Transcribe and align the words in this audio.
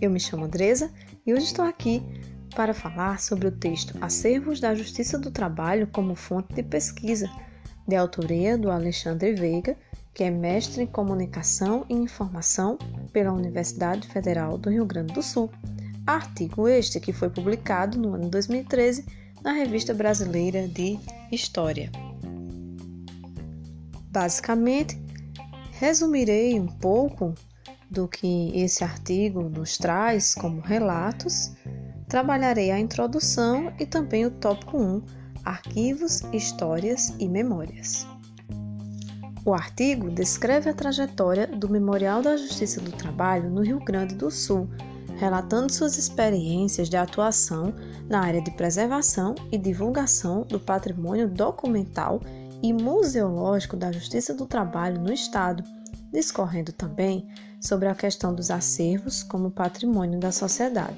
Eu 0.00 0.10
me 0.10 0.18
chamo 0.18 0.46
Andresa 0.46 0.90
e 1.26 1.34
hoje 1.34 1.44
estou 1.44 1.62
aqui 1.62 2.02
para 2.56 2.72
falar 2.72 3.20
sobre 3.20 3.46
o 3.46 3.52
texto 3.52 3.94
Acervos 4.00 4.58
da 4.58 4.74
Justiça 4.74 5.18
do 5.18 5.30
Trabalho 5.30 5.86
como 5.88 6.14
fonte 6.14 6.54
de 6.54 6.62
pesquisa, 6.62 7.28
de 7.86 7.94
autoria 7.94 8.56
do 8.56 8.70
Alexandre 8.70 9.34
Veiga, 9.34 9.76
que 10.14 10.24
é 10.24 10.30
mestre 10.30 10.84
em 10.84 10.86
Comunicação 10.86 11.84
e 11.86 11.92
Informação 11.92 12.78
pela 13.12 13.30
Universidade 13.30 14.08
Federal 14.08 14.56
do 14.56 14.70
Rio 14.70 14.86
Grande 14.86 15.12
do 15.12 15.22
Sul. 15.22 15.50
Artigo 16.06 16.66
este 16.66 16.98
que 16.98 17.12
foi 17.12 17.28
publicado 17.28 17.98
no 17.98 18.14
ano 18.14 18.30
2013 18.30 19.04
na 19.42 19.52
Revista 19.52 19.92
Brasileira 19.92 20.66
de 20.66 20.98
História. 21.30 21.92
Basicamente, 24.10 24.98
resumirei 25.72 26.58
um 26.58 26.66
pouco 26.66 27.34
do 27.90 28.06
que 28.06 28.52
esse 28.54 28.84
artigo 28.84 29.42
nos 29.42 29.76
traz 29.76 30.34
como 30.34 30.60
relatos. 30.60 31.52
Trabalharei 32.08 32.70
a 32.70 32.78
introdução 32.78 33.72
e 33.78 33.84
também 33.84 34.24
o 34.24 34.30
tópico 34.30 34.78
1, 34.78 35.02
arquivos, 35.44 36.22
histórias 36.32 37.14
e 37.18 37.28
memórias. 37.28 38.06
O 39.44 39.54
artigo 39.54 40.10
descreve 40.10 40.68
a 40.68 40.74
trajetória 40.74 41.46
do 41.46 41.68
Memorial 41.68 42.22
da 42.22 42.36
Justiça 42.36 42.80
do 42.80 42.92
Trabalho 42.92 43.48
no 43.48 43.62
Rio 43.62 43.80
Grande 43.80 44.14
do 44.14 44.30
Sul, 44.30 44.68
relatando 45.16 45.72
suas 45.72 45.96
experiências 45.96 46.88
de 46.88 46.96
atuação 46.96 47.74
na 48.08 48.20
área 48.20 48.42
de 48.42 48.50
preservação 48.52 49.34
e 49.50 49.56
divulgação 49.56 50.42
do 50.42 50.60
patrimônio 50.60 51.28
documental 51.28 52.20
e 52.62 52.72
museológico 52.72 53.76
da 53.76 53.90
Justiça 53.90 54.34
do 54.34 54.46
Trabalho 54.46 55.00
no 55.00 55.12
Estado, 55.12 55.64
discorrendo 56.12 56.72
também 56.72 57.26
sobre 57.60 57.88
a 57.88 57.94
questão 57.94 58.34
dos 58.34 58.50
acervos 58.50 59.22
como 59.22 59.50
patrimônio 59.50 60.18
da 60.18 60.32
sociedade, 60.32 60.96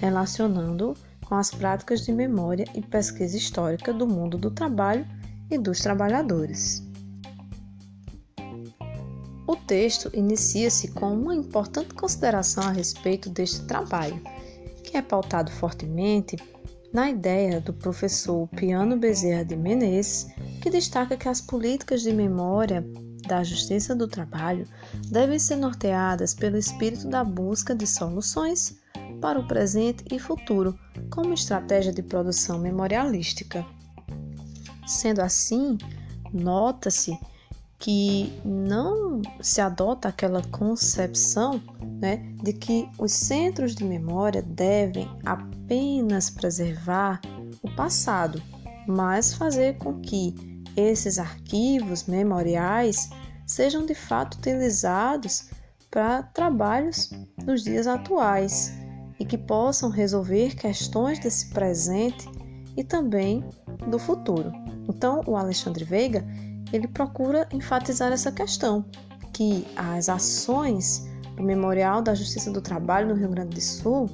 relacionando 0.00 0.94
com 1.24 1.34
as 1.34 1.50
práticas 1.50 2.04
de 2.04 2.12
memória 2.12 2.66
e 2.74 2.82
pesquisa 2.82 3.36
histórica 3.36 3.92
do 3.92 4.06
mundo 4.06 4.36
do 4.36 4.50
trabalho 4.50 5.06
e 5.50 5.58
dos 5.58 5.80
trabalhadores. 5.80 6.82
O 9.46 9.56
texto 9.56 10.10
inicia-se 10.14 10.88
com 10.88 11.12
uma 11.12 11.34
importante 11.34 11.94
consideração 11.94 12.64
a 12.64 12.70
respeito 12.70 13.28
deste 13.28 13.62
trabalho, 13.66 14.20
que 14.82 14.96
é 14.96 15.02
pautado 15.02 15.50
fortemente 15.50 16.36
na 16.92 17.10
ideia 17.10 17.60
do 17.60 17.72
professor 17.72 18.46
Piano 18.48 18.96
Bezerra 18.96 19.44
de 19.44 19.56
Menezes, 19.56 20.28
que 20.62 20.70
destaca 20.70 21.16
que 21.16 21.28
as 21.28 21.40
políticas 21.40 22.02
de 22.02 22.12
memória 22.12 22.86
da 23.26 23.42
Justiça 23.42 23.94
do 23.94 24.06
Trabalho 24.06 24.66
devem 25.08 25.38
ser 25.38 25.56
norteadas 25.56 26.34
pelo 26.34 26.56
espírito 26.56 27.08
da 27.08 27.24
busca 27.24 27.74
de 27.74 27.86
soluções 27.86 28.78
para 29.20 29.38
o 29.38 29.46
presente 29.46 30.04
e 30.12 30.18
futuro, 30.18 30.78
como 31.10 31.32
estratégia 31.32 31.92
de 31.92 32.02
produção 32.02 32.58
memorialística. 32.58 33.64
Sendo 34.86 35.20
assim, 35.20 35.78
nota-se 36.32 37.18
que 37.78 38.32
não 38.44 39.20
se 39.40 39.60
adota 39.60 40.08
aquela 40.08 40.42
concepção 40.42 41.62
né, 42.00 42.16
de 42.42 42.52
que 42.52 42.88
os 42.98 43.12
centros 43.12 43.74
de 43.74 43.84
memória 43.84 44.42
devem 44.42 45.10
apenas 45.24 46.30
preservar 46.30 47.20
o 47.62 47.70
passado, 47.74 48.42
mas 48.86 49.34
fazer 49.34 49.78
com 49.78 50.00
que 50.00 50.53
esses 50.76 51.18
arquivos 51.18 52.04
memoriais 52.04 53.10
sejam 53.46 53.84
de 53.84 53.94
fato 53.94 54.36
utilizados 54.36 55.50
para 55.90 56.22
trabalhos 56.22 57.10
nos 57.44 57.62
dias 57.62 57.86
atuais 57.86 58.72
e 59.18 59.24
que 59.24 59.38
possam 59.38 59.90
resolver 59.90 60.56
questões 60.56 61.18
desse 61.18 61.50
presente 61.50 62.28
e 62.76 62.82
também 62.82 63.44
do 63.88 63.98
futuro. 63.98 64.50
Então, 64.88 65.22
o 65.26 65.36
Alexandre 65.36 65.84
Veiga 65.84 66.24
ele 66.72 66.88
procura 66.88 67.48
enfatizar 67.52 68.12
essa 68.12 68.32
questão, 68.32 68.84
que 69.32 69.66
as 69.76 70.08
ações 70.08 71.08
do 71.36 71.42
Memorial 71.42 72.02
da 72.02 72.14
Justiça 72.14 72.50
do 72.50 72.60
Trabalho 72.60 73.08
no 73.08 73.14
Rio 73.14 73.28
Grande 73.28 73.54
do 73.54 73.60
Sul 73.60 74.08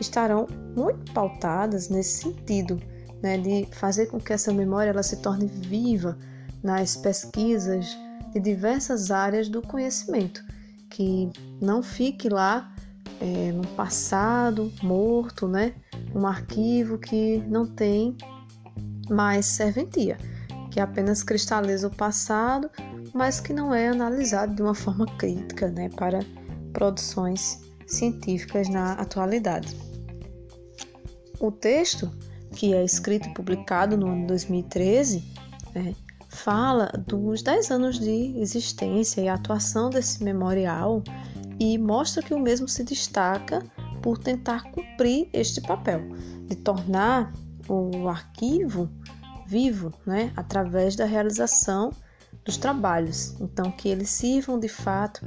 estarão 0.00 0.46
muito 0.74 1.12
pautadas 1.12 1.88
nesse 1.88 2.22
sentido, 2.22 2.80
né, 3.22 3.38
de 3.38 3.66
fazer 3.72 4.06
com 4.06 4.18
que 4.18 4.32
essa 4.32 4.52
memória 4.52 4.90
ela 4.90 5.02
se 5.02 5.16
torne 5.16 5.46
viva 5.46 6.18
nas 6.62 6.96
pesquisas 6.96 7.86
de 8.32 8.40
diversas 8.40 9.10
áreas 9.10 9.48
do 9.48 9.60
conhecimento, 9.62 10.42
que 10.88 11.30
não 11.60 11.82
fique 11.82 12.28
lá 12.28 12.72
é, 13.20 13.52
no 13.52 13.66
passado 13.68 14.72
morto, 14.82 15.48
né, 15.48 15.74
um 16.14 16.26
arquivo 16.26 16.98
que 16.98 17.38
não 17.48 17.66
tem 17.66 18.16
mais 19.08 19.46
serventia 19.46 20.16
que 20.70 20.80
apenas 20.80 21.22
cristaliza 21.22 21.88
o 21.88 21.94
passado, 21.94 22.70
mas 23.12 23.40
que 23.40 23.52
não 23.52 23.74
é 23.74 23.88
analisado 23.88 24.54
de 24.54 24.62
uma 24.62 24.74
forma 24.74 25.04
crítica 25.18 25.68
né, 25.68 25.88
para 25.90 26.20
produções 26.72 27.60
científicas 27.86 28.68
na 28.68 28.92
atualidade. 28.92 29.76
O 31.40 31.50
texto, 31.50 32.10
que 32.52 32.74
é 32.74 32.84
escrito 32.84 33.28
e 33.28 33.34
publicado 33.34 33.96
no 33.96 34.08
ano 34.08 34.26
2013, 34.26 35.24
né, 35.74 35.94
fala 36.28 36.86
dos 37.06 37.42
10 37.42 37.70
anos 37.70 37.98
de 37.98 38.38
existência 38.38 39.20
e 39.20 39.28
atuação 39.28 39.90
desse 39.90 40.22
memorial 40.22 41.02
e 41.58 41.76
mostra 41.76 42.22
que 42.22 42.32
o 42.32 42.38
mesmo 42.38 42.68
se 42.68 42.84
destaca 42.84 43.62
por 44.02 44.18
tentar 44.18 44.70
cumprir 44.70 45.28
este 45.32 45.60
papel 45.60 46.00
de 46.46 46.56
tornar 46.56 47.32
o 47.68 48.08
arquivo 48.08 48.88
vivo, 49.46 49.92
né, 50.06 50.32
através 50.36 50.94
da 50.94 51.04
realização 51.04 51.92
dos 52.44 52.56
trabalhos, 52.56 53.34
então 53.40 53.70
que 53.70 53.88
eles 53.88 54.08
sirvam 54.08 54.58
de 54.58 54.68
fato 54.68 55.20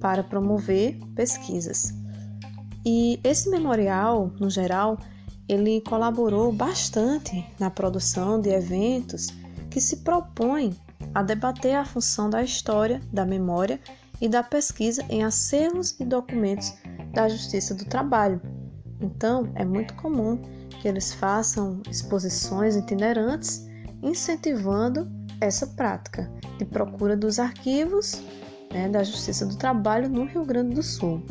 para 0.00 0.22
promover 0.22 0.98
pesquisas. 1.14 1.92
E 2.84 3.18
esse 3.24 3.48
memorial, 3.48 4.30
no 4.38 4.50
geral, 4.50 4.98
ele 5.48 5.80
colaborou 5.80 6.52
bastante 6.52 7.44
na 7.58 7.70
produção 7.70 8.40
de 8.40 8.50
eventos 8.50 9.28
que 9.70 9.80
se 9.80 9.98
propõem 9.98 10.76
a 11.14 11.22
debater 11.22 11.74
a 11.74 11.84
função 11.84 12.30
da 12.30 12.42
história, 12.42 13.00
da 13.12 13.24
memória 13.24 13.80
e 14.20 14.28
da 14.28 14.42
pesquisa 14.42 15.04
em 15.08 15.24
acervos 15.24 15.98
e 15.98 16.04
documentos 16.04 16.72
da 17.12 17.28
Justiça 17.28 17.74
do 17.74 17.84
Trabalho. 17.84 18.40
Então, 19.00 19.50
é 19.56 19.64
muito 19.64 19.94
comum 19.94 20.40
que 20.80 20.86
eles 20.86 21.12
façam 21.12 21.82
exposições 21.90 22.76
itinerantes, 22.76 23.66
incentivando 24.02 25.10
essa 25.40 25.66
prática 25.66 26.30
de 26.58 26.64
procura 26.64 27.16
dos 27.16 27.38
arquivos 27.38 28.22
né, 28.72 28.88
da 28.88 29.02
Justiça 29.02 29.44
do 29.44 29.56
Trabalho 29.56 30.08
no 30.08 30.24
Rio 30.24 30.44
Grande 30.44 30.76
do 30.76 30.82
Sul. 30.82 31.22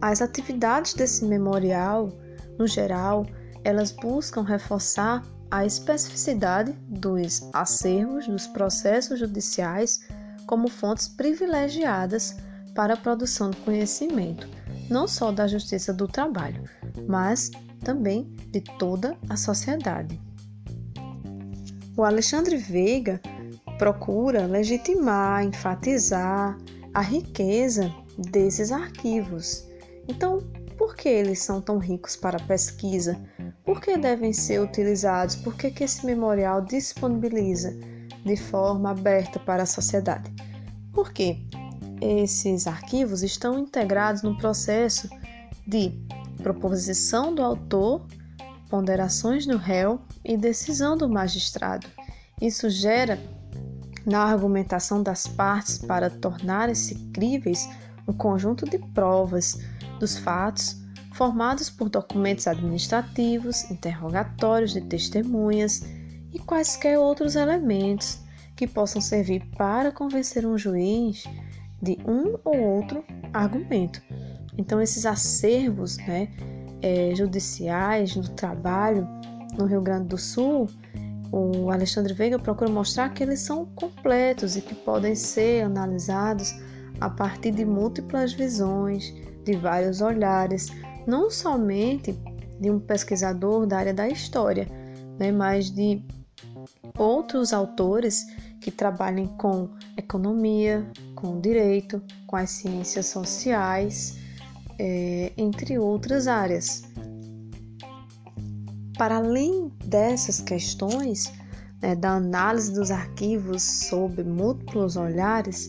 As 0.00 0.20
atividades 0.20 0.94
desse 0.94 1.24
memorial, 1.24 2.10
no 2.62 2.66
geral, 2.68 3.26
elas 3.64 3.90
buscam 3.90 4.42
reforçar 4.42 5.20
a 5.50 5.66
especificidade 5.66 6.72
dos 6.88 7.50
acervos 7.52 8.28
dos 8.28 8.46
processos 8.46 9.18
judiciais 9.18 10.06
como 10.46 10.68
fontes 10.68 11.08
privilegiadas 11.08 12.36
para 12.72 12.94
a 12.94 12.96
produção 12.96 13.50
do 13.50 13.56
conhecimento, 13.58 14.48
não 14.88 15.08
só 15.08 15.32
da 15.32 15.48
justiça 15.48 15.92
do 15.92 16.06
trabalho, 16.06 16.62
mas 17.08 17.50
também 17.84 18.32
de 18.52 18.60
toda 18.78 19.16
a 19.28 19.36
sociedade. 19.36 20.20
O 21.96 22.04
Alexandre 22.04 22.56
Veiga 22.56 23.20
procura 23.76 24.46
legitimar, 24.46 25.44
enfatizar 25.44 26.56
a 26.94 27.00
riqueza 27.00 27.92
desses 28.16 28.70
arquivos. 28.70 29.66
Então, 30.06 30.38
por 30.82 30.96
que 30.96 31.08
eles 31.08 31.38
são 31.38 31.60
tão 31.60 31.78
ricos 31.78 32.16
para 32.16 32.38
a 32.38 32.44
pesquisa? 32.44 33.16
Por 33.64 33.80
que 33.80 33.96
devem 33.96 34.32
ser 34.32 34.60
utilizados? 34.60 35.36
Por 35.36 35.54
que, 35.54 35.70
que 35.70 35.84
esse 35.84 36.04
memorial 36.04 36.60
disponibiliza 36.60 37.70
de 38.24 38.36
forma 38.36 38.90
aberta 38.90 39.38
para 39.38 39.62
a 39.62 39.66
sociedade? 39.66 40.28
Porque 40.92 41.38
esses 42.00 42.66
arquivos 42.66 43.22
estão 43.22 43.60
integrados 43.60 44.22
no 44.22 44.36
processo 44.36 45.08
de 45.64 45.92
proposição 46.42 47.32
do 47.32 47.42
autor, 47.42 48.04
ponderações 48.68 49.46
do 49.46 49.58
réu 49.58 50.00
e 50.24 50.36
decisão 50.36 50.96
do 50.96 51.08
magistrado. 51.08 51.86
Isso 52.40 52.68
gera, 52.68 53.20
na 54.04 54.24
argumentação 54.24 55.00
das 55.00 55.28
partes 55.28 55.78
para 55.78 56.10
tornarem-se 56.10 56.96
críveis, 57.14 57.68
um 58.06 58.12
conjunto 58.12 58.68
de 58.68 58.78
provas 58.78 59.58
dos 59.98 60.18
fatos 60.18 60.82
formados 61.12 61.68
por 61.68 61.88
documentos 61.88 62.46
administrativos, 62.46 63.70
interrogatórios 63.70 64.72
de 64.72 64.80
testemunhas 64.80 65.82
e 66.32 66.38
quaisquer 66.38 66.98
outros 66.98 67.36
elementos 67.36 68.20
que 68.56 68.66
possam 68.66 69.00
servir 69.00 69.44
para 69.56 69.92
convencer 69.92 70.46
um 70.46 70.56
juiz 70.56 71.24
de 71.80 71.98
um 72.06 72.38
ou 72.44 72.58
outro 72.58 73.04
argumento. 73.32 74.02
Então, 74.56 74.80
esses 74.80 75.04
acervos 75.04 75.96
né, 75.98 76.28
é, 76.80 77.14
judiciais 77.14 78.14
do 78.14 78.28
trabalho 78.30 79.06
no 79.56 79.66
Rio 79.66 79.80
Grande 79.80 80.08
do 80.08 80.18
Sul, 80.18 80.68
o 81.30 81.70
Alexandre 81.70 82.12
Veiga 82.12 82.38
procura 82.38 82.70
mostrar 82.70 83.08
que 83.10 83.22
eles 83.22 83.40
são 83.40 83.66
completos 83.74 84.56
e 84.56 84.60
que 84.60 84.74
podem 84.74 85.14
ser 85.14 85.62
analisados 85.62 86.54
a 87.02 87.10
partir 87.10 87.50
de 87.50 87.64
múltiplas 87.64 88.32
visões, 88.32 89.12
de 89.44 89.56
vários 89.56 90.00
olhares, 90.00 90.70
não 91.06 91.30
somente 91.30 92.12
de 92.60 92.70
um 92.70 92.78
pesquisador 92.78 93.66
da 93.66 93.78
área 93.78 93.92
da 93.92 94.08
história, 94.08 94.68
né, 95.18 95.32
mas 95.32 95.68
de 95.68 96.00
outros 96.96 97.52
autores 97.52 98.24
que 98.60 98.70
trabalhem 98.70 99.26
com 99.36 99.68
economia, 99.96 100.88
com 101.16 101.40
direito, 101.40 102.00
com 102.26 102.36
as 102.36 102.50
ciências 102.50 103.06
sociais, 103.06 104.18
é, 104.78 105.32
entre 105.36 105.78
outras 105.80 106.28
áreas. 106.28 106.84
Para 108.96 109.16
além 109.16 109.72
dessas 109.84 110.40
questões, 110.40 111.32
né, 111.80 111.96
da 111.96 112.12
análise 112.12 112.72
dos 112.72 112.92
arquivos 112.92 113.62
sob 113.88 114.22
múltiplos 114.22 114.96
olhares, 114.96 115.68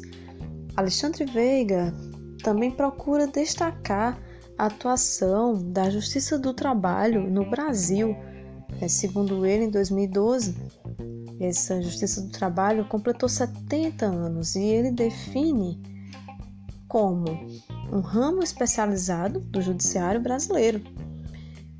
Alexandre 0.75 1.25
Veiga 1.25 1.93
também 2.43 2.71
procura 2.71 3.27
destacar 3.27 4.19
a 4.57 4.65
atuação 4.65 5.71
da 5.71 5.89
Justiça 5.89 6.37
do 6.37 6.53
Trabalho 6.53 7.29
no 7.29 7.49
Brasil. 7.49 8.15
É, 8.81 8.87
segundo 8.87 9.45
ele, 9.45 9.65
em 9.65 9.69
2012, 9.69 10.55
essa 11.39 11.81
Justiça 11.81 12.21
do 12.21 12.31
Trabalho 12.31 12.85
completou 12.85 13.29
70 13.29 14.05
anos 14.05 14.55
e 14.55 14.63
ele 14.63 14.91
define 14.91 15.81
como 16.87 17.25
um 17.91 17.99
ramo 17.99 18.43
especializado 18.43 19.39
do 19.39 19.61
judiciário 19.61 20.21
brasileiro. 20.21 20.81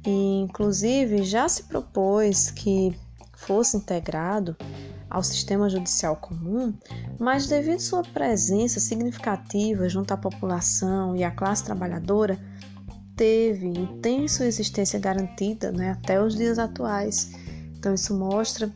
E, 0.06 0.42
inclusive, 0.42 1.24
já 1.24 1.48
se 1.48 1.64
propôs 1.64 2.52
que 2.52 2.96
fosse 3.34 3.78
integrado 3.78 4.56
ao 5.14 5.22
sistema 5.22 5.70
judicial 5.70 6.16
comum, 6.16 6.74
mas 7.20 7.46
devido 7.46 7.80
sua 7.80 8.02
presença 8.02 8.80
significativa 8.80 9.88
junto 9.88 10.12
à 10.12 10.18
população 10.18 11.16
e 11.16 11.24
à 11.24 11.30
classe 11.30 11.64
trabalhadora, 11.64 12.38
teve 13.16 13.68
e 13.68 13.88
tem 14.02 14.28
sua 14.28 14.48
existência 14.48 15.00
garantida 15.00 15.72
né, 15.72 15.92
até 15.92 16.20
os 16.20 16.36
dias 16.36 16.58
atuais. 16.58 17.32
Então, 17.78 17.94
isso 17.94 18.18
mostra 18.18 18.74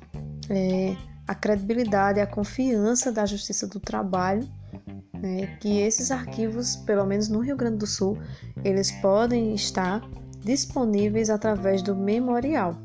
é, 0.48 0.95
a 1.28 1.34
credibilidade 1.34 2.19
e 2.19 2.22
a 2.22 2.28
confiança 2.28 3.12
da 3.12 3.25
Justiça 3.25 3.66
do 3.66 3.80
Trabalho, 3.80 4.48
né, 5.19 5.57
que 5.60 5.80
esses 5.80 6.12
arquivos, 6.12 6.75
pelo 6.75 7.04
menos 7.04 7.30
no 7.30 7.40
Rio 7.40 7.57
Grande 7.57 7.78
do 7.78 7.88
Sul, 7.88 8.16
eles 8.63 8.92
podem 9.01 9.56
estar 9.56 10.07
disponíveis 10.44 11.31
através 11.31 11.81
do 11.81 11.95
memorial. 11.95 12.78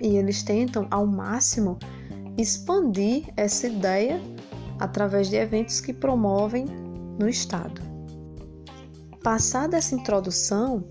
E 0.00 0.16
eles 0.16 0.44
tentam 0.44 0.86
ao 0.92 1.04
máximo 1.06 1.76
expandir 2.36 3.32
essa 3.36 3.66
ideia 3.66 4.20
através 4.78 5.28
de 5.28 5.36
eventos 5.36 5.80
que 5.80 5.92
promovem 5.92 6.66
no 7.18 7.28
Estado. 7.28 7.80
Passada 9.22 9.76
essa 9.76 9.94
introdução, 9.94 10.84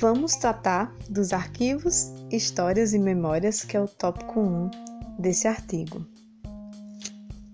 vamos 0.00 0.36
tratar 0.36 0.94
dos 1.10 1.32
arquivos, 1.32 2.12
histórias 2.30 2.94
e 2.94 2.98
memórias, 2.98 3.62
que 3.62 3.76
é 3.76 3.80
o 3.80 3.88
tópico 3.88 4.40
1 4.40 4.70
desse 5.18 5.46
artigo. 5.46 6.06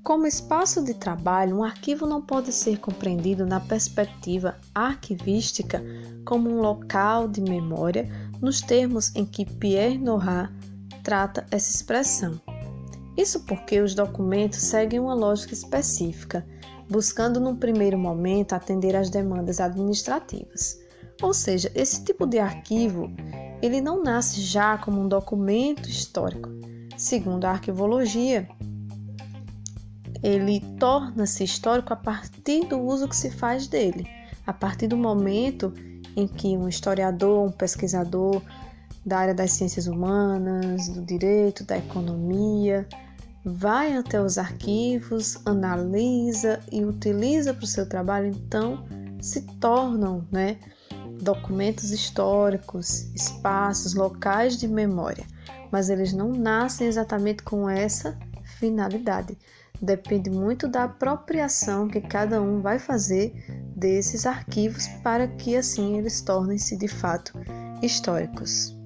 Como 0.05 0.27
espaço 0.27 0.85
de 0.85 0.93
trabalho, 0.93 1.57
um 1.57 1.65
arquivo 1.65 2.07
não 2.07 2.21
pode 2.21 2.53
ser 2.53 2.79
compreendido 2.79 3.47
na 3.47 3.59
perspectiva 3.59 4.55
arquivística 4.75 5.83
como 6.27 6.51
um 6.51 6.61
local 6.61 7.27
de 7.27 7.41
memória, 7.41 8.07
nos 8.39 8.61
termos 8.61 9.11
em 9.17 9.25
que 9.25 9.47
Pierre 9.47 9.97
Nora 9.97 10.53
trata 11.03 11.47
essa 11.51 11.71
expressão. 11.71 12.39
Isso 13.17 13.45
porque 13.45 13.81
os 13.81 13.95
documentos 13.95 14.61
seguem 14.61 14.99
uma 14.99 15.15
lógica 15.15 15.55
específica, 15.55 16.47
buscando 16.91 17.41
num 17.41 17.57
primeiro 17.57 17.99
momento 17.99 18.55
atender 18.55 18.97
às 18.97 19.09
demandas 19.09 19.61
administrativas. 19.61 20.79
Ou 21.23 21.33
seja, 21.33 21.71
esse 21.75 22.05
tipo 22.05 22.27
de 22.27 22.39
arquivo, 22.39 23.11
ele 23.63 23.81
não 23.81 24.03
nasce 24.03 24.41
já 24.41 24.77
como 24.77 25.01
um 25.01 25.09
documento 25.09 25.89
histórico. 25.89 26.51
Segundo 26.97 27.45
a 27.45 27.51
arquivologia, 27.51 28.49
ele 30.23 30.61
torna-se 30.79 31.45
histórico 31.45 31.93
a 31.93 31.97
partir 31.97 32.67
do 32.67 32.81
uso 32.81 33.09
que 33.09 33.17
se 33.17 33.31
faz 33.31 33.67
dele, 33.67 34.07
a 34.47 34.53
partir 34.53 34.87
do 34.87 34.97
momento 34.97 35.73
em 36.17 36.27
que 36.27 36.57
um 36.57 36.69
historiador, 36.69 37.47
um 37.47 37.53
pesquisador 37.53 38.43
da 39.05 39.19
área 39.19 39.35
das 39.35 39.53
ciências 39.53 39.87
humanas, 39.87 40.89
do 40.89 41.03
direito, 41.03 41.65
da 41.65 41.77
economia, 41.77 42.87
vai 43.45 43.97
até 43.97 44.21
os 44.21 44.39
arquivos, 44.39 45.39
analisa 45.45 46.61
e 46.73 46.85
utiliza 46.85 47.53
para 47.53 47.65
o 47.65 47.69
seu 47.69 47.87
trabalho, 47.87 48.29
então 48.29 48.85
se 49.21 49.43
tornam 49.59 50.27
né, 50.33 50.59
documentos 51.21 51.91
históricos, 51.91 53.11
espaços, 53.15 53.95
locais 53.95 54.57
de 54.57 54.67
memória, 54.67 55.25
mas 55.71 55.91
eles 55.91 56.13
não 56.13 56.33
nascem 56.33 56.87
exatamente 56.87 57.43
com 57.43 57.69
essa 57.69 58.19
finalidade. 58.59 59.37
Depende 59.81 60.31
muito 60.31 60.69
da 60.69 60.85
apropriação 60.85 61.89
que 61.89 62.01
cada 62.01 62.41
um 62.41 62.61
vai 62.61 62.79
fazer 62.79 63.35
desses 63.77 64.25
arquivos 64.25 64.87
para 65.03 65.27
que 65.27 65.57
assim 65.57 65.99
eles 65.99 66.23
tornem-se 66.23 66.77
de 66.79 66.89
fato 66.89 67.33
históricos. 67.83 68.84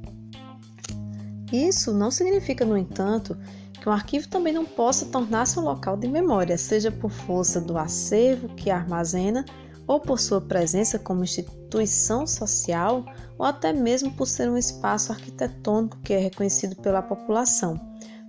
Isso 1.52 1.92
não 1.94 2.10
significa, 2.10 2.64
no 2.64 2.76
entanto, 2.76 3.36
que 3.80 3.88
um 3.88 3.92
arquivo 3.92 4.28
também 4.28 4.52
não 4.52 4.64
possa 4.64 5.06
tornar-se 5.06 5.58
um 5.58 5.62
local 5.62 5.96
de 5.96 6.08
memória, 6.08 6.58
seja 6.58 6.90
por 6.90 7.10
força 7.10 7.60
do 7.60 7.78
acervo 7.78 8.48
que 8.50 8.70
armazena 8.70 9.44
ou 9.86 9.98
por 9.98 10.20
sua 10.20 10.40
presença 10.40 10.98
como 10.98 11.24
instituição 11.24 12.26
social 12.26 13.04
ou 13.38 13.46
até 13.46 13.72
mesmo 13.72 14.12
por 14.12 14.26
ser 14.26 14.50
um 14.50 14.58
espaço 14.58 15.12
arquitetônico 15.12 15.98
que 16.02 16.12
é 16.12 16.18
reconhecido 16.18 16.76
pela 16.76 17.00
população. 17.00 17.80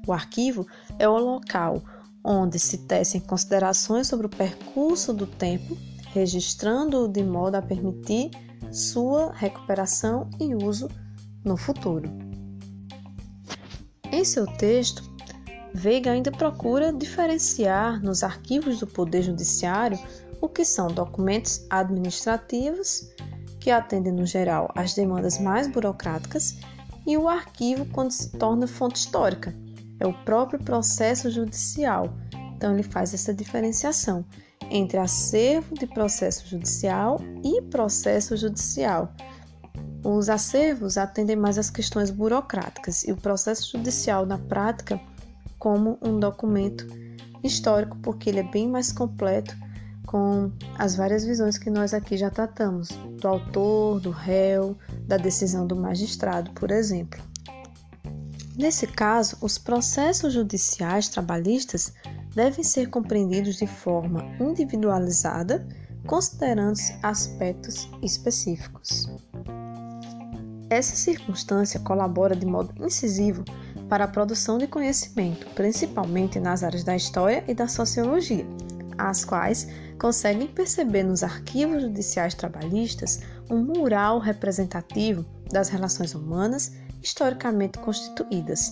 O 0.07 0.13
arquivo 0.13 0.65
é 0.97 1.07
o 1.07 1.17
local 1.17 1.83
onde 2.23 2.57
se 2.57 2.79
tecem 2.79 3.19
considerações 3.19 4.07
sobre 4.07 4.27
o 4.27 4.29
percurso 4.29 5.13
do 5.13 5.27
tempo, 5.27 5.77
registrando-o 6.13 7.07
de 7.07 7.23
modo 7.23 7.55
a 7.55 7.61
permitir 7.61 8.31
sua 8.71 9.33
recuperação 9.33 10.29
e 10.39 10.55
uso 10.55 10.89
no 11.43 11.57
futuro. 11.57 12.28
Em 14.11 14.25
seu 14.25 14.45
texto, 14.45 15.09
Veiga 15.73 16.11
ainda 16.11 16.31
procura 16.31 16.91
diferenciar 16.91 18.01
nos 18.01 18.23
arquivos 18.23 18.79
do 18.79 18.87
Poder 18.87 19.21
Judiciário 19.21 19.99
o 20.41 20.49
que 20.49 20.65
são 20.65 20.87
documentos 20.87 21.65
administrativos, 21.69 23.07
que 23.59 23.69
atendem 23.69 24.13
no 24.13 24.25
geral 24.25 24.71
às 24.75 24.93
demandas 24.93 25.39
mais 25.39 25.67
burocráticas, 25.67 26.57
e 27.05 27.17
o 27.17 27.27
arquivo 27.27 27.85
quando 27.87 28.11
se 28.11 28.31
torna 28.31 28.67
fonte 28.67 28.95
histórica, 28.97 29.55
é 29.99 30.07
o 30.07 30.13
próprio 30.23 30.59
processo 30.63 31.29
judicial. 31.29 32.13
Então, 32.55 32.73
ele 32.73 32.83
faz 32.83 33.13
essa 33.13 33.33
diferenciação 33.33 34.25
entre 34.71 34.97
acervo 34.97 35.75
de 35.75 35.87
processo 35.87 36.47
judicial 36.47 37.19
e 37.43 37.61
processo 37.63 38.35
judicial. 38.35 39.13
Os 40.03 40.29
acervos 40.29 40.97
atendem 40.97 41.35
mais 41.35 41.57
às 41.57 41.69
questões 41.69 42.09
burocráticas 42.09 43.03
e 43.03 43.11
o 43.11 43.17
processo 43.17 43.71
judicial, 43.77 44.25
na 44.25 44.37
prática, 44.37 44.99
como 45.57 45.97
um 46.01 46.19
documento 46.19 46.87
histórico, 47.43 47.97
porque 47.97 48.29
ele 48.29 48.39
é 48.39 48.43
bem 48.43 48.67
mais 48.67 48.91
completo 48.91 49.55
com 50.05 50.51
as 50.77 50.95
várias 50.95 51.23
visões 51.23 51.57
que 51.57 51.69
nós 51.69 51.93
aqui 51.93 52.17
já 52.17 52.31
tratamos, 52.31 52.89
do 53.21 53.27
autor, 53.27 53.99
do 53.99 54.09
réu, 54.09 54.75
da 55.05 55.17
decisão 55.17 55.67
do 55.67 55.75
magistrado, 55.75 56.51
por 56.51 56.71
exemplo. 56.71 57.21
Nesse 58.57 58.87
caso, 58.87 59.37
os 59.39 59.57
processos 59.57 60.33
judiciais 60.33 61.09
trabalhistas 61.09 61.93
devem 62.33 62.63
ser 62.63 62.89
compreendidos 62.89 63.55
de 63.57 63.67
forma 63.67 64.25
individualizada, 64.39 65.65
considerando 66.07 66.79
aspectos 67.03 67.89
específicos. 68.01 69.07
Essa 70.69 70.95
circunstância 70.95 71.79
colabora 71.79 72.35
de 72.35 72.45
modo 72.45 72.73
incisivo 72.83 73.43
para 73.89 74.03
a 74.03 74.07
produção 74.07 74.59
de 74.59 74.67
conhecimento, 74.67 75.47
principalmente 75.55 76.39
nas 76.39 76.63
áreas 76.63 76.83
da 76.83 76.95
história 76.95 77.43
e 77.47 77.55
da 77.55 77.67
sociologia, 77.67 78.45
as 78.95 79.25
quais 79.25 79.67
conseguem 79.97 80.47
perceber 80.47 81.01
nos 81.01 81.23
arquivos 81.23 81.81
judiciais 81.81 82.35
trabalhistas 82.35 83.21
um 83.49 83.57
mural 83.57 84.19
representativo 84.19 85.25
das 85.51 85.69
relações 85.69 86.13
humanas 86.13 86.73
historicamente 87.01 87.79
constituídas. 87.79 88.71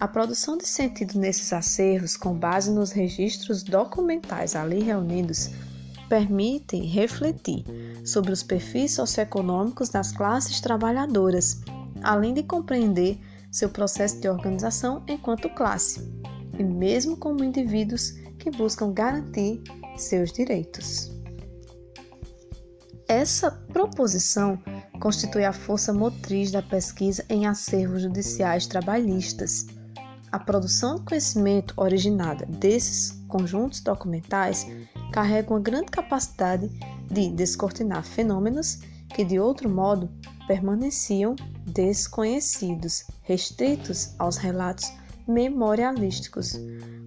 A 0.00 0.08
produção 0.08 0.58
de 0.58 0.66
sentido 0.66 1.18
nesses 1.18 1.52
acervos, 1.52 2.16
com 2.16 2.34
base 2.34 2.72
nos 2.72 2.90
registros 2.90 3.62
documentais 3.62 4.56
ali 4.56 4.82
reunidos, 4.82 5.50
permitem 6.08 6.84
refletir 6.84 7.64
sobre 8.04 8.32
os 8.32 8.42
perfis 8.42 8.92
socioeconômicos 8.92 9.88
das 9.88 10.12
classes 10.12 10.60
trabalhadoras, 10.60 11.60
além 12.02 12.34
de 12.34 12.42
compreender 12.42 13.18
seu 13.50 13.68
processo 13.68 14.20
de 14.20 14.28
organização 14.28 15.02
enquanto 15.08 15.48
classe, 15.50 16.06
e 16.58 16.62
mesmo 16.62 17.16
como 17.16 17.44
indivíduos 17.44 18.12
que 18.38 18.50
buscam 18.50 18.92
garantir 18.92 19.62
seus 19.96 20.32
direitos. 20.32 21.10
Essa 23.08 23.50
proposição 23.72 24.58
constitui 25.00 25.44
a 25.44 25.52
força 25.52 25.92
motriz 25.92 26.50
da 26.50 26.60
pesquisa 26.60 27.24
em 27.28 27.46
acervos 27.46 28.02
judiciais 28.02 28.66
trabalhistas. 28.66 29.66
A 30.32 30.38
produção 30.38 30.96
de 30.96 31.02
conhecimento 31.02 31.72
originada 31.76 32.44
desses 32.46 33.12
conjuntos 33.28 33.80
documentais 33.80 34.66
carrega 35.16 35.54
uma 35.54 35.60
grande 35.60 35.90
capacidade 35.90 36.68
de 37.10 37.30
descortinar 37.30 38.04
fenômenos 38.04 38.80
que, 39.14 39.24
de 39.24 39.40
outro 39.40 39.66
modo, 39.66 40.10
permaneciam 40.46 41.34
desconhecidos, 41.64 43.06
restritos 43.22 44.14
aos 44.18 44.36
relatos 44.36 44.92
memorialísticos, 45.26 46.60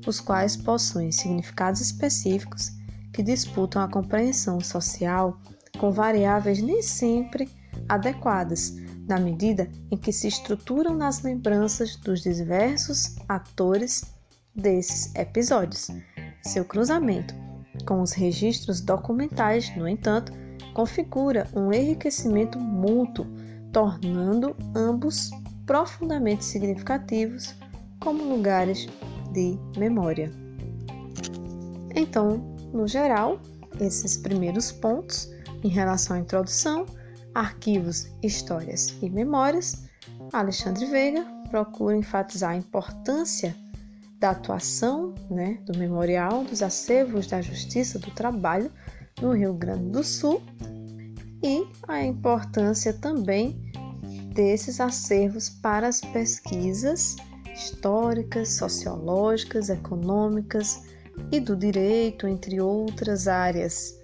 os 0.08 0.20
quais 0.20 0.58
possuem 0.58 1.12
significados 1.12 1.82
específicos 1.82 2.72
que 3.14 3.22
disputam 3.22 3.84
a 3.84 3.88
compreensão 3.88 4.60
social 4.60 5.40
com 5.78 5.92
variáveis 5.92 6.64
nem 6.64 6.82
sempre 6.82 7.48
adequadas, 7.88 8.74
na 9.08 9.20
medida 9.20 9.70
em 9.92 9.98
que 9.98 10.12
se 10.12 10.28
estruturam 10.28 10.96
nas 10.96 11.22
lembranças 11.22 11.96
dos 11.96 12.24
diversos 12.24 13.18
atores 13.28 14.04
desses 14.56 15.14
episódios. 15.14 15.90
Seu 16.42 16.66
cruzamento 16.66 17.49
com 17.86 18.02
os 18.02 18.12
registros 18.12 18.82
documentais, 18.82 19.76
no 19.76 19.88
entanto, 19.88 20.32
configura 20.74 21.48
um 21.56 21.72
enriquecimento 21.72 22.60
mútuo, 22.60 23.26
tornando 23.72 24.56
ambos 24.76 25.30
profundamente 25.66 26.44
significativos 26.44 27.54
como 28.00 28.24
lugares 28.24 28.88
de 29.32 29.58
memória. 29.78 30.32
Então, 31.96 32.38
no 32.74 32.88
geral, 32.88 33.40
esses 33.80 34.18
primeiros 34.18 34.72
pontos 34.72 35.30
em 35.64 35.68
relação 35.68 36.16
à 36.16 36.20
introdução, 36.20 36.86
arquivos, 37.36 38.10
histórias 38.24 38.98
e 39.02 39.10
memórias, 39.10 39.86
Alexandre 40.34 40.86
Veiga 40.86 41.26
procura 41.50 41.96
enfatizar 41.96 42.52
a 42.52 42.56
importância 42.56 43.56
da 44.20 44.32
atuação 44.32 45.16
né, 45.30 45.60
do 45.66 45.78
Memorial 45.78 46.44
dos 46.44 46.62
Acervos 46.62 47.28
da 47.28 47.42
Justiça 47.42 47.98
do 47.98 48.12
Trabalho 48.12 48.72
no 49.22 49.32
Rio 49.32 49.54
Grande 49.54 49.90
do 49.90 50.04
Sul 50.04 50.42
e 51.42 51.66
a 51.88 52.04
importância 52.04 52.94
também 52.94 53.72
desses 54.34 54.80
acervos 54.80 55.50
para 55.50 55.88
as 55.88 56.02
pesquisas 56.02 57.16
históricas, 57.54 58.50
sociológicas, 58.54 59.70
econômicas 59.70 60.84
e 61.32 61.40
do 61.40 61.56
direito, 61.56 62.28
entre 62.28 62.62
outras 62.62 63.28
áreas 63.28 64.00